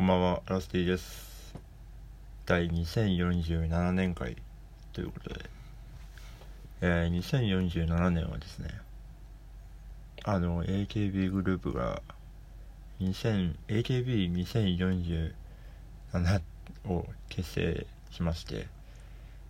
[0.00, 1.54] こんばんは、ラスティです。
[2.46, 4.34] 第2047年会
[4.94, 5.44] ということで、
[6.80, 8.70] えー、2047年はですね、
[10.24, 12.00] あの、AKB グループが、
[12.98, 15.34] 2000 AKB2047
[16.88, 18.68] を結成しまして、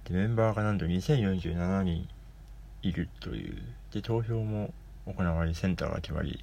[0.06, 2.08] で、メンバーがなんと2047人
[2.82, 3.62] いるという、
[3.92, 4.74] で、投票も
[5.06, 6.42] 行われ、センターが決まり、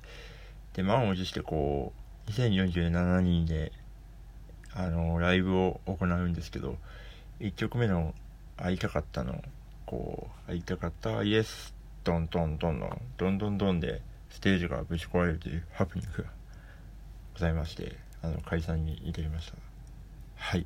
[0.75, 1.91] で、満を持してこ
[2.25, 3.73] う、2047人で、
[4.79, 6.77] あの、ライブを行うんですけど、
[7.39, 8.13] 1曲目の
[8.57, 9.41] 会いたかったの、
[9.87, 11.73] こう、会いたかった、イエス、
[12.04, 16.29] ドンドンドンの、ドンドンドンで、ステージがぶち壊れるというハプニングが
[17.33, 19.57] ございまして、あの、解散に至りました。
[20.35, 20.65] はい。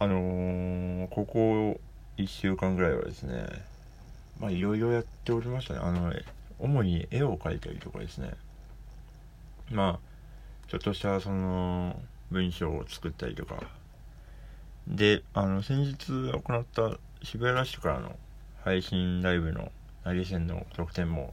[0.00, 1.80] あのー、ここ
[2.16, 3.46] 1週間ぐらいはですね、
[4.40, 5.80] まあ、いろいろやっておりましたね。
[5.80, 6.12] あの、
[6.58, 8.32] 主に絵を描いたりとかですね。
[9.70, 11.96] まあ、ちょっとしたその
[12.34, 13.62] 文章を作ったりとか。
[14.86, 18.16] で、あの、先日行った渋谷ラッシュからの
[18.62, 19.72] 配信ライブの
[20.04, 21.32] 投げ銭の特典も、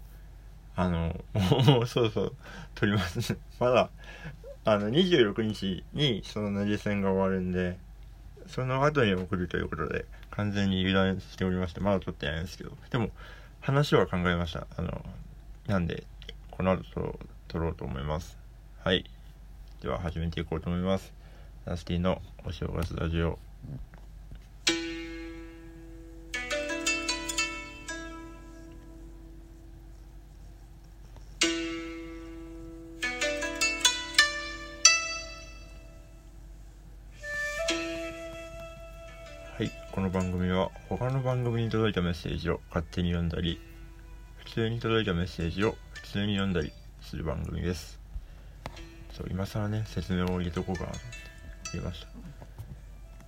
[0.76, 1.20] あの、
[1.66, 2.36] も うそうそう、
[2.76, 3.38] 撮ります。
[3.60, 3.90] まだ、
[4.64, 7.78] あの、26日にその投げ銭が終わるんで、
[8.48, 13.10] その後に送るということで、完全に油断しておりまして、まだ撮ってないんですけど、でも、
[13.60, 14.68] 話は考えました。
[14.78, 15.04] あの、
[15.68, 16.06] なんで、
[16.52, 18.38] この後撮撮ろうと思います。
[18.84, 19.06] はい。
[19.82, 21.12] では、始めていこうと思います。
[21.66, 23.40] ラスティのお正月ラジオ。
[39.58, 43.60] はい、この番組は他の番組に届いたメッセージを勝手に読んだり
[44.38, 48.01] 普通に届いたメッセージを普通に読んだりする番組です
[49.22, 52.08] そう今更ね説明を入れとこうかなと思って入れました。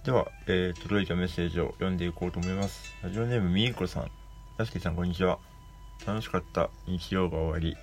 [0.04, 2.92] では、えー、届いたメッセージを読んでいこうと思います。
[3.04, 4.12] ラジオネームみーこさん。
[4.58, 5.38] やすけさんこんにちは。
[6.08, 7.78] 楽しかった日曜が終わり。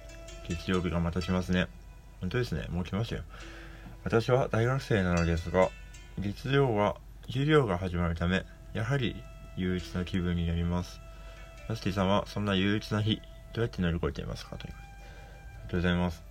[0.48, 1.68] 月曜日がまた来ますね。
[2.20, 2.66] 本当ですね。
[2.70, 3.22] もう来ましたよ。
[4.02, 5.70] 私は大学生なのですが
[6.18, 8.44] 月曜は授業が始まるため
[8.74, 9.14] やはり
[9.56, 11.00] 憂鬱な気分になります。
[11.68, 13.20] ラスティさんはそんな憂鬱な日
[13.54, 14.56] どうやって乗り越えていますか？
[14.56, 14.82] ということで。
[14.82, 14.88] あ
[15.58, 16.29] りがとうございます。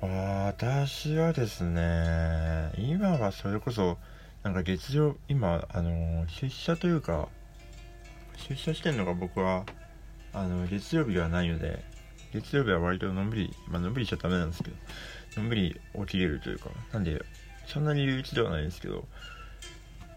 [0.00, 3.98] 私はですね今はそれこそ
[4.44, 7.28] なんか月曜今あの出社というか
[8.48, 9.64] 出社してんのが僕は
[10.32, 11.82] あの月曜日がないので
[12.32, 14.76] 月曜日は割とのんびりまあのんびりしちゃダメなんですけど
[15.38, 17.20] のんびり起きれるというかなんで
[17.66, 19.04] そんなに憂鬱ではないんですけど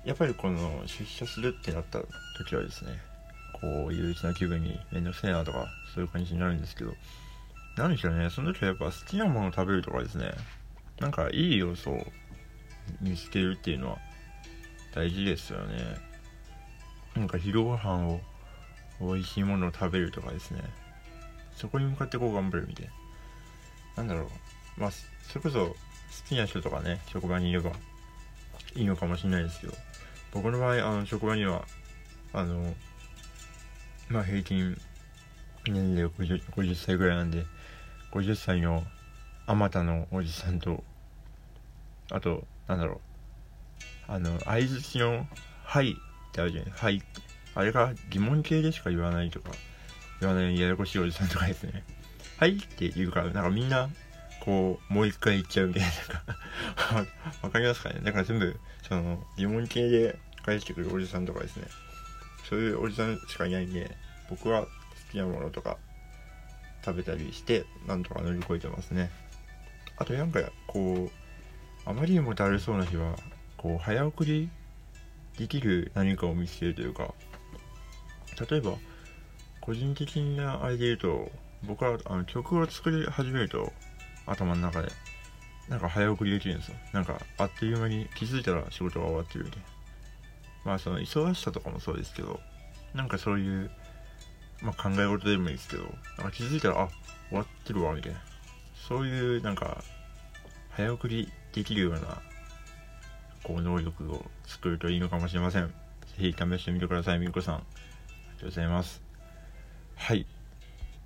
[0.06, 2.02] やっぱりこの出社するってなった
[2.38, 2.92] 時はですね
[3.60, 5.66] こう憂鬱な気分にめんどくせえなとか
[5.96, 6.94] そういう感じになるんですけど
[7.78, 10.34] 何でしょうねその時はやっぱ好きなものを食べるとかですね。
[11.00, 12.06] なんかいい要素を
[13.02, 13.98] 見つけるっていうのは
[14.94, 15.98] 大事ですよね。
[17.16, 18.20] なんか昼ご飯を
[19.00, 20.62] 美味しいものを食べるとかですね。
[21.56, 22.92] そこに向かってこう頑張るみたいな。
[23.98, 24.22] なんだろ
[24.78, 24.82] う。
[24.82, 25.76] まあそれこそ好
[26.28, 27.72] きな人とかね職場にいれば
[28.76, 29.74] いいのかもしれないですけど。
[30.34, 31.66] 僕の場合あの職場には
[32.34, 32.74] あの
[34.10, 34.80] まあ平均
[35.66, 37.46] 年齢 50, 50歳ぐらいなんで
[38.12, 38.84] 50歳の
[39.48, 40.84] あまたのおじさんと
[42.12, 43.00] あとなんだろう。
[44.08, 45.26] あの相づちの
[45.64, 47.02] 「はい」ってあるじゃない「はい」
[47.56, 49.52] あれが疑問形でしか言わないとか
[50.20, 51.84] 言わないややこしいおじさんとかですね
[52.38, 53.90] 「はい」って言うからなんかみんな
[54.42, 56.98] こうもう一回言っちゃうみたいな。
[57.44, 58.02] わ かりますかね。
[58.04, 61.68] だから全部その疑問形で返してくるおじさんとかですね。
[62.50, 63.96] そういうおじさんしかいないんで
[64.30, 64.68] 僕は
[65.12, 65.78] きなものとか
[66.84, 69.10] 食べたりしてなんとか乗り越えてますね。
[69.98, 73.16] あとなんかこうあまりにもだるそうな日は
[73.58, 74.50] こう早送り
[75.38, 77.14] できる何かを見つけるというか
[78.50, 78.74] 例えば
[79.62, 81.32] 個人的なあれで言うと
[81.64, 83.72] 僕はあの曲を作り始めると
[84.26, 84.90] 頭の中で
[85.70, 86.76] なんか早送りできるんですよ。
[86.92, 89.68] なんかあっという間に気づいたら仕事が終わってるみたいな。
[90.66, 92.40] まあその忙しさとかもそうですけど
[92.94, 93.72] なんかそういう
[94.62, 95.84] まあ考え事でもいいですけど
[96.18, 96.90] なんか気づいたらあ
[97.30, 98.20] 終わってるわみたいな。
[98.88, 99.84] そういうなんか
[100.72, 102.22] 早送りできるような
[103.44, 105.68] こう能力を作るといいのかもしれません。
[105.68, 105.74] ぜ
[106.18, 107.56] ひ試してみてくださいみこさん。
[107.56, 109.02] ありがとうございます。
[109.96, 110.26] はい。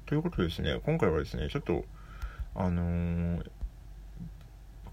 [0.06, 1.86] ということでですね今回はですねちょっと
[2.58, 3.46] あのー、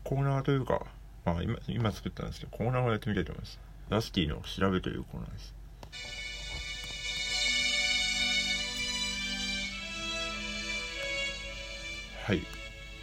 [0.03, 0.85] コーナーというか、
[1.25, 3.61] まあ今、今作ったんですけど、コーナーをやってみたいと思います。
[3.89, 5.55] ラスティの調べというコーナーです。
[12.33, 12.41] はい。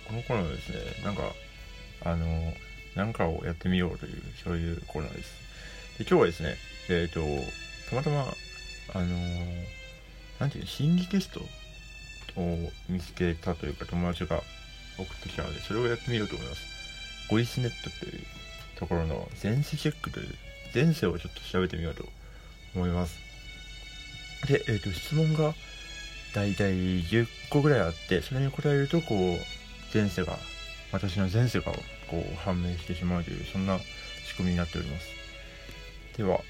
[0.07, 1.21] このコーナーはですね、なんか、
[2.01, 2.25] あの
[2.95, 5.99] なんかをやってみようというそういうコーナーです。
[5.99, 6.55] で今日はですね
[6.89, 7.19] えっ、と
[7.91, 8.25] たまたま
[8.95, 9.05] あの
[10.39, 11.41] なんていうの心理テスト
[12.41, 14.41] を見つけたというか友達が
[14.97, 16.61] 送ってきたのでそれをやってみようと思います。
[17.29, 18.23] ボイスネットという
[18.77, 20.29] ところの前世チェックという
[20.73, 22.03] 前世をちょっと調べてみようと
[22.73, 23.19] 思います。
[24.47, 25.53] で、えっ、と質問が
[26.33, 30.37] だいたい10個ぐらいあってそれに答えるとこう前世が
[30.91, 31.81] 私の前世がこ
[32.13, 33.77] う判明してしまうというそんな
[34.27, 35.07] 仕組みになっております。
[36.17, 36.41] では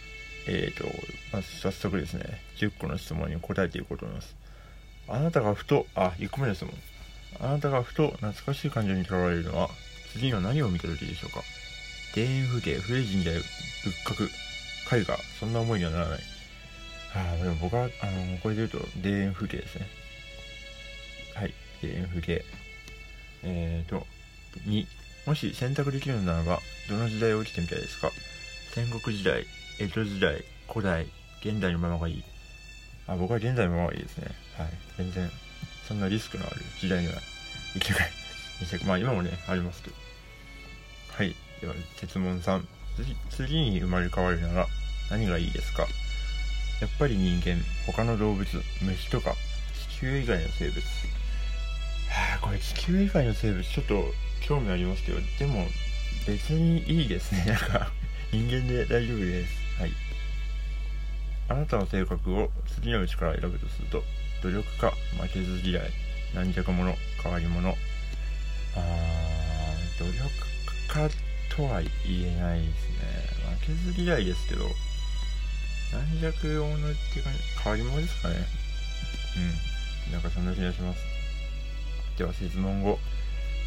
[0.48, 0.86] えっ、と、
[1.32, 4.36] まず早速ですね10個の質問に答えていこうと思います。
[5.08, 6.74] あなたがふとあ1個目の質問。
[7.40, 9.70] あなたがふと懐かしい感情にとらわれるのは
[10.14, 11.42] 次には何を見た時でしょうか。
[12.16, 13.44] 田園風景古い神社仏
[14.06, 15.18] 閣絵画。
[15.40, 16.39] そんな思いにはならない。
[17.16, 19.88] ああでも僕はあのこれで言うと田園風景ですね。
[21.36, 22.44] はい田園風景。
[23.44, 24.06] えーと
[24.68, 24.86] 2
[25.26, 26.60] もし選択できるのならば
[26.90, 28.12] どの時代を生きてみたいですか？
[28.74, 29.46] 戦国時代
[29.80, 31.08] 江戸時代古代
[31.44, 32.24] 現代のままがいい。
[33.08, 34.28] あ僕は現代のままがいいですね。
[34.58, 35.30] はい全然
[35.88, 37.14] そんなリスクのある時代には
[37.74, 38.12] 生きてない。
[38.86, 39.96] まあ今もねありますけど。
[41.16, 42.62] はいでは質問3
[42.98, 44.68] 次次に生まれ変わるなら
[45.10, 45.88] 何がいいですか？
[46.82, 48.46] やっぱり人間他の動物
[48.82, 49.36] 虫とか
[49.90, 50.80] 地球以外の生物。
[50.80, 54.04] はあこれ地球以外の生物ちょっと
[54.42, 55.68] 興味ありますけどでも
[56.26, 57.46] 別にいいですね。
[57.52, 57.92] なんか
[58.32, 59.54] 人間で大丈夫です。
[59.80, 59.92] はい。
[61.50, 64.04] あなたの性格を次のうちから選ぶとすると
[64.44, 64.92] 努力家
[65.22, 65.92] 負けず嫌い
[66.34, 67.78] 軟弱者変わり者。
[68.76, 70.30] あー努力
[70.88, 71.10] 家
[71.56, 71.92] とは言
[72.24, 73.00] えないですね。
[73.60, 74.70] 負けず嫌いですけど
[75.92, 77.32] 軟弱者っていうか
[77.64, 78.36] 変わり者ですかね。
[80.08, 80.14] うん。
[80.14, 81.00] なんかそんな気がします。
[82.18, 83.00] では質問後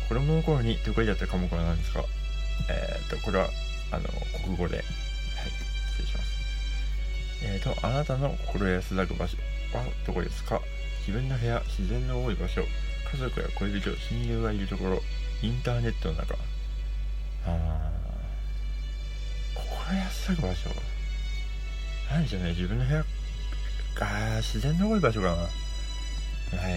[0.09, 2.05] 子供の頃に得意だった科目は何ですか
[2.69, 3.49] えっ、ー、とこれは
[3.91, 4.05] あの
[4.45, 4.77] 国語で。
[4.77, 4.85] はい。
[5.93, 6.33] 失礼します。
[7.45, 9.37] えっ、ー、とあなたの心安らぐ場所
[9.75, 10.61] はどこですか？
[11.01, 12.63] 自分の部屋自然の多い場所
[13.11, 15.03] 家族や恋人親友がいるところ
[15.43, 16.35] インターネットの中。
[17.47, 18.03] あー。
[19.55, 20.71] 心安らぐ場所？
[22.13, 22.51] なんでしょうね。
[22.51, 22.99] 自分の部屋
[23.95, 25.33] が自然の多い場所かな。
[25.33, 25.47] は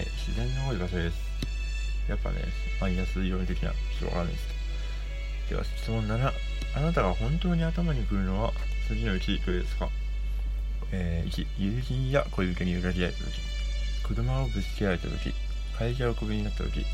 [0.00, 0.06] い。
[0.26, 1.16] 自然の多い場所です。
[2.08, 2.36] やっぱね
[2.80, 4.46] マイナスイオン的な人わかんないです。
[5.50, 6.32] では質問7
[6.76, 8.52] あなたが本当に頭にくるのは
[8.88, 9.90] 次のうちどれですか？
[10.90, 13.40] えー、1友人や恋人に裏切られた時。
[14.04, 15.34] 車をぶつけられた時。
[15.76, 16.86] 会社をクビになった時。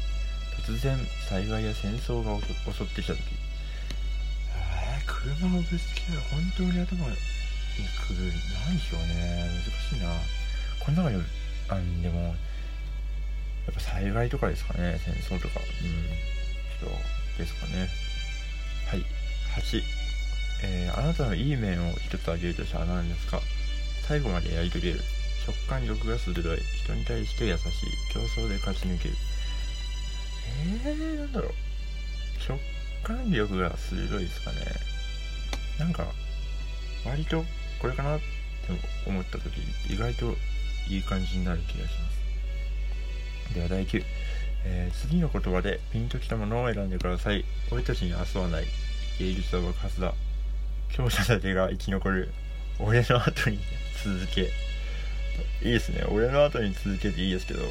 [0.66, 0.98] 突然
[1.28, 3.20] 災害や戦争が襲ってきた時。
[4.56, 7.06] えー、車をぶつけられ本当に頭
[7.78, 8.32] にくる。
[8.66, 9.48] 何でしょうね。
[9.64, 10.08] 難しいな。
[10.80, 11.22] この中に
[11.68, 12.32] あんでもや
[13.70, 15.00] っぱ災害とかですかね。
[15.04, 15.60] 戦争とか。
[15.60, 16.06] うん。
[16.76, 17.88] 人ですかね。
[18.88, 19.00] はい。
[19.56, 19.82] 8
[20.64, 23.40] えー、あなたのいい面を一つ挙げるとしたら何ですか？
[24.06, 25.00] 最後までやり遂げる。
[25.44, 27.64] 食感力が鋭い人に対して優しい。
[28.12, 29.14] 競争で勝ち抜ける。
[30.84, 31.52] えー、なんだろう。
[32.38, 32.60] 食
[33.02, 34.58] 感力が鋭いですかね。
[35.78, 36.06] なんか
[37.04, 37.44] 割と
[37.82, 38.24] これかなって
[39.06, 39.58] 思った時
[39.92, 40.36] 意外と
[40.88, 42.10] いい感じになる気がしま
[43.50, 43.54] す。
[43.54, 44.04] では第9、
[44.64, 47.44] えー、次の言葉でピンときたものを選んでください。
[47.72, 48.64] 俺たちに明日はない
[49.18, 50.14] 芸術は爆発だ
[50.90, 52.32] 強者だけが生き残る。
[52.78, 53.58] 俺の後に
[54.04, 54.42] 続け。
[54.42, 56.04] いいですね。
[56.08, 57.62] 俺の後に続けていいですけど。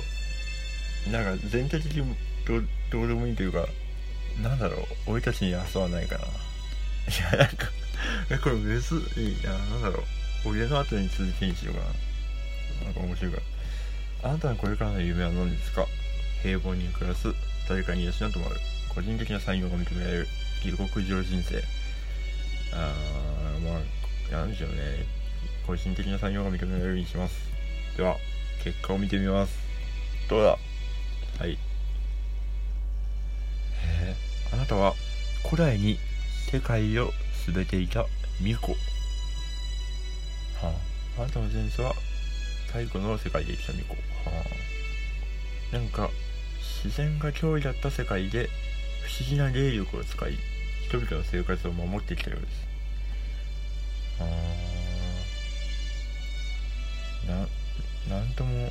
[1.09, 2.57] なんか全体的にど
[3.01, 3.65] うでもいいというか
[4.43, 4.85] なんだろう。
[5.07, 6.25] 俺たちに明日はないかな。
[6.25, 6.27] い
[7.33, 7.67] やなんか
[8.29, 10.03] えこれ別にいやなんだろ
[10.45, 10.49] う。
[10.49, 12.85] 俺の後に続けにしようかな。
[12.85, 13.37] なんか面白いか
[14.23, 14.29] ら。
[14.29, 15.85] あなたのこれからの夢は何ですか？
[16.43, 17.33] 平凡に暮らす
[17.69, 20.27] 誰かに養ってもらう個人的な才能が認められる。
[20.63, 21.63] 下克上人生。
[22.73, 25.05] あーまあなんでしょうね。
[25.67, 27.35] 個人的な才能が認められるようにします。
[27.97, 28.17] では
[28.63, 29.53] 結果を見てみます。
[30.29, 30.57] どうだ？
[31.39, 31.57] はい。
[34.01, 34.15] え
[34.53, 34.93] あなたは
[35.43, 35.97] 古代に
[36.51, 37.11] 世界を
[37.47, 38.05] 全ていた
[38.39, 38.75] 巫女
[40.61, 40.73] は
[41.17, 41.93] ああなたの前世は
[42.71, 43.95] 最古の世界で生きた巫女
[44.31, 44.43] は
[45.71, 46.09] あなんか
[46.83, 48.49] 自然が脅威だった世界で
[49.03, 50.37] 不思議な霊力を使い
[50.87, 52.67] 人々の生活を守ってきたようです
[54.19, 54.23] あ
[57.29, 58.69] ななんとも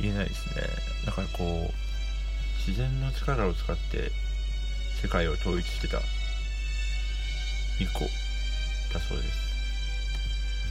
[0.00, 0.62] 言えないですね
[1.06, 1.72] なんかこう
[2.66, 4.10] 自然の力を使って
[5.00, 5.98] 世界を統一してた
[7.80, 8.00] 以降
[8.92, 9.44] だそうです。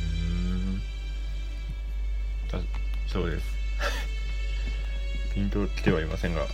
[0.02, 0.80] うん。
[2.52, 2.60] だ
[3.08, 3.46] そうです。
[5.34, 6.48] ピンと来てはいませんが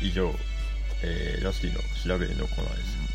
[0.00, 0.34] 以上、
[1.02, 3.12] えー、ラスティの調べのコーナーです、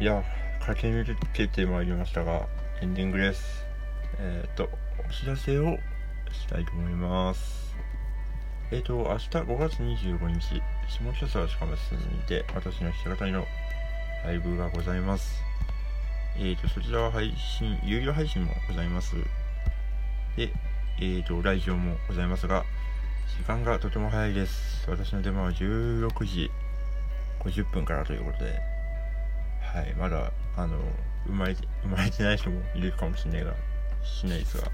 [0.00, 0.24] いや、
[0.60, 2.46] 駆け抜けてまいりましたが、
[2.80, 3.64] エンディングです。
[4.18, 4.68] えっ、ー、と、
[5.12, 5.78] 知らせを
[6.32, 7.76] したいと思います。
[8.70, 13.46] えっ、ー、と、明日5月25日、下北沢鹿松にて、私の弾き語りの
[14.24, 15.42] ライブがございます。
[16.38, 19.14] えっ、ー、と、そちらは配信、有料配信もございます。
[20.36, 20.50] で、
[20.98, 22.64] えっ、と、来場もございますが、
[23.38, 24.88] 時間がとても早いです。
[24.88, 26.50] 私の出番は16時
[27.40, 28.58] 50分からということで、
[29.60, 30.78] はい、まだ、あの、
[31.26, 33.54] 生まれて、生まれてない人もいるかもしれないが、
[34.02, 34.70] しないですが、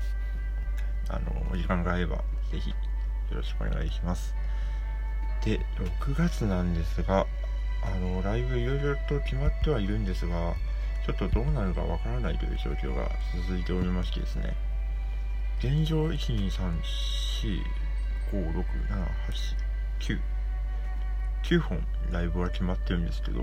[1.09, 2.17] あの、お時間が合えば、
[2.51, 2.77] ぜひ、よ
[3.33, 4.35] ろしくお願いします。
[5.45, 5.61] で、
[6.03, 7.27] 6月なんですが、
[7.83, 10.55] あの、ライブいろいろと決まってはいるんですが、
[11.07, 13.09] ちょっとどうなるかわからないという状況が
[13.47, 14.55] 続いておりましてですね、
[15.61, 16.81] 現状、1、2、3、
[17.43, 17.63] 4、
[18.31, 19.07] 5、6、7、
[20.01, 20.21] 8、9、
[21.45, 23.43] 9本ライブは決まってるんですけど、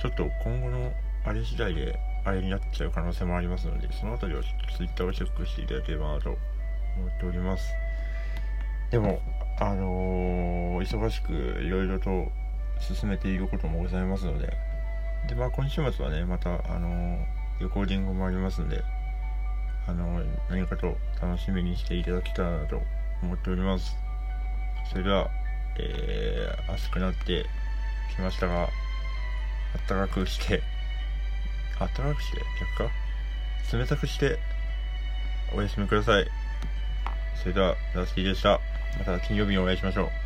[0.00, 0.92] ちょっと今後の
[1.24, 4.42] あれ次第であれになっちゃう可能性もありますので、そのあたりを
[4.76, 6.36] Twitter をチェックしていただければなと
[6.96, 7.72] 思っております。
[8.90, 9.20] でも、
[9.58, 12.30] あのー、忙しくいろいろと
[12.80, 14.52] 進めていることもございますので、
[15.28, 18.82] で、まあ今週末はね、また、あのー、レコーディングもありますんで、
[19.86, 22.82] あのー、何かと楽しみにしていただけたらなと
[23.22, 23.96] 思っております。
[24.90, 25.28] それでは、
[25.78, 27.46] えー、暑くなって
[28.14, 28.68] きましたが、
[29.88, 30.62] 暖かくして、
[31.78, 32.38] 暖かくして
[32.78, 32.90] 逆か？
[33.76, 34.38] 冷たくして
[35.56, 36.26] お休みください。
[37.34, 38.60] それでは、ラスキーでした。
[38.98, 40.23] また金曜日にお会いしましょう。